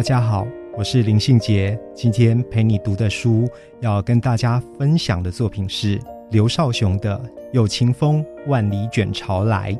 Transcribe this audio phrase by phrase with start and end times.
[0.00, 0.46] 大家好，
[0.78, 1.78] 我是林信杰。
[1.94, 3.46] 今天陪你读的书，
[3.80, 6.00] 要跟大家分享的作品是
[6.30, 7.18] 刘少雄的
[7.52, 9.74] 《有情风万里卷潮来》。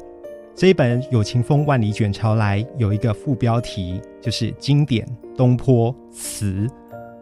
[0.54, 6.68] 这一本《有情风万里卷潮来》有一个副标题，就是经典东坡词，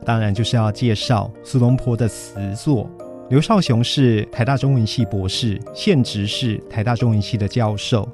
[0.04, 2.90] 当然就是要介绍苏东坡的词作。
[3.30, 8.08] 刘少雄是台大中文系博士，现职是台大中文系的教授。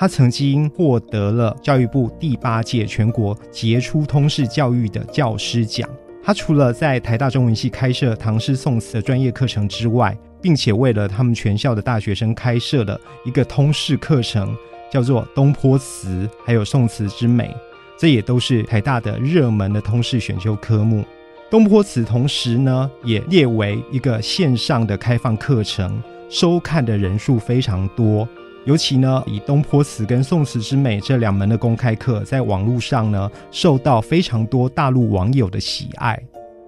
[0.00, 5.86] 他曾经获得了教育部第八届全国杰出通识教育的教师奖。
[6.24, 14.56] 他除了在台大中文系开设唐诗宋词的专业课程之外，并且为了他们全校的大学生开设了一个通识课程，
[14.90, 17.44] 叫做《东坡词》还有《宋词之美》，
[17.98, 21.02] 这也都是台大的热门的通识选修科目。
[21.50, 28.26] 《东坡词》同时呢，也列为一个线上的开放课程，收看的人数非常多。
[28.66, 36.20] 尤其呢，以东坡词跟宋词之美这两门的公开课，在网络上呢，受到非常多大陆网友的喜爱。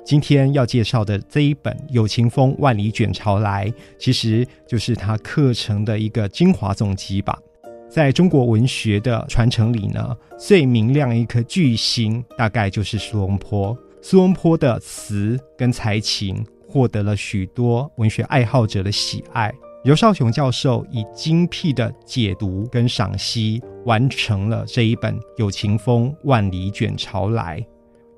[0.05, 3.69] 今天要介绍的这一本《有情风万里卷潮来》，
[3.99, 7.39] 其实就是他课程的一个精华总集吧。
[7.91, 13.77] 在中国文学的传承里呢，最明亮一颗巨星，大概就是苏东坡。
[14.01, 19.53] 苏东坡的词跟才情，获得了许多文学爱好者的喜爱。
[19.85, 27.59] 刘少雄教授以精辟的解读跟赏析，完成了这一本《有情风万里卷潮来》。《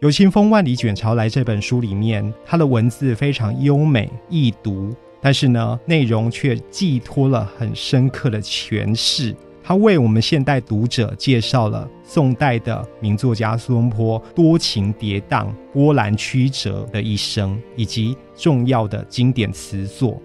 [0.01, 9.35] 有情风万里卷潮来》这本书里面，它的文字非常优美易读，但是呢，内容却寄托了很深刻的诠释。
[9.63, 20.21] 他为我们现代读者介绍了宋代的名作家苏东坡多情跌宕、波澜曲折的一生，以及重要的经典词作。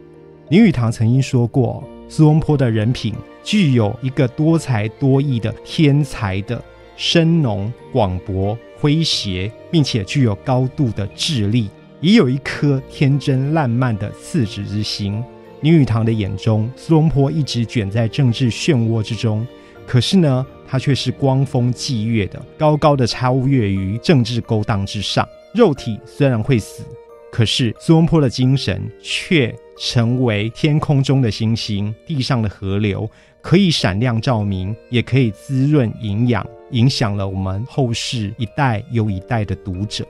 [0.50, 6.60] 林语堂曾经说过，苏东坡的人品具有一个多才多艺的天才的
[6.98, 11.70] 深浓广博诙谐，并且具有高度的智力，
[12.02, 15.24] 也有一颗天真烂漫的赤子之心。
[15.62, 19.46] 林语堂的眼中，苏东坡一直卷在政治漩涡之中，
[19.86, 25.28] 可是呢，他却是光风霁月的，高高的超越于政治勾当之上。
[25.54, 26.84] 肉体虽然会死。
[27.32, 33.10] 可是苏东坡的精神却成为天空中的星星，地上的河流，
[33.42, 40.06] 可以闪亮照明，也可以滋润营养，影响了我们后世一代又一代的读者。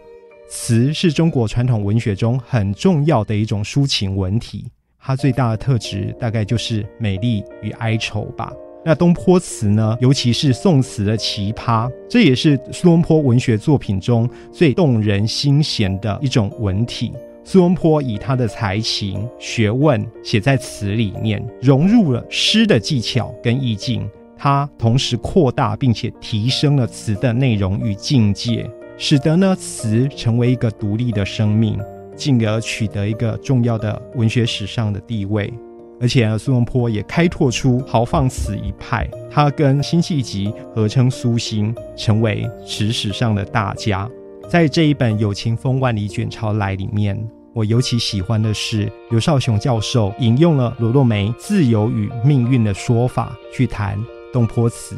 [0.49, 4.65] 词是中国传统文学中很重要的一种抒情文体，
[4.99, 8.51] 它最大的特质大概就是美丽与哀愁吧。
[8.83, 9.95] 那东坡词呢？
[10.01, 17.11] 尤其是宋词的奇葩，这也是苏东坡文学作品中最动人心弦的一种文体。
[17.51, 24.07] 苏东坡以他的才情、学问写在词里面，融入了诗的技巧跟意境。
[24.37, 31.75] 他同时扩大并且提升了词的内容与境界，使得呢词成为一个独立的生命，
[32.15, 35.51] 进而取得一个重要的文学史上的地位。
[35.99, 44.07] 而且呢，苏东坡也开拓出豪放词一派，他跟辛弃疾合称苏辛，成为词史上的大家。
[44.47, 47.19] 在这一本《有情风万里卷潮来》里面，
[47.53, 53.97] 我尤其喜欢的是刘少雄教授引用了罗洛梅“自由与命运”的说法去谈
[54.31, 54.95] 东坡词。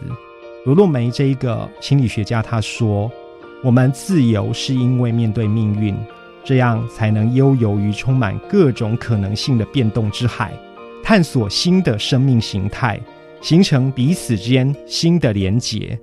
[0.66, 3.10] 罗洛梅这一个心理学家他说
[3.64, 5.96] ：“我们自由是因为面对命运，
[6.44, 10.54] 这样才能悠游于充满各种可能性的变动之海。”
[11.04, 13.00] 探索新的生命形态，
[13.42, 15.98] 形成彼此间新的连结。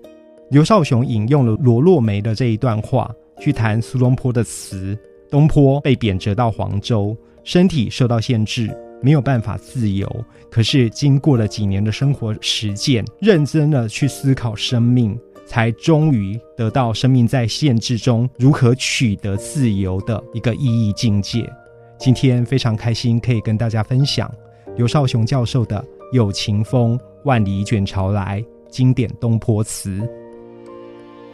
[0.50, 4.98] 刘少雄引用了罗洛梅的这一段话，去谈苏东坡的词。
[5.30, 8.68] 东坡被贬谪到黄州，身体受到限制，
[9.02, 10.24] 没有办法自由。
[10.50, 21.50] 可是经过了几年的生活实践，认真的去思考生命，才终于得到生命在限制中如何取得自由的一个意义境界。
[21.98, 24.32] 今天非常开心可以跟大家分享。
[24.76, 25.80] 刘少雄教授的
[26.12, 28.40] 《有情风万里卷潮来》
[28.70, 30.08] 经典东坡词，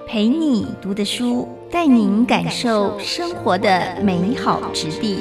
[0.07, 5.19] 陪你读的书，带您感受生活的美好质地。